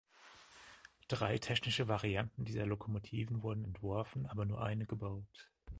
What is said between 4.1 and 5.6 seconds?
aber nur eine gebaut.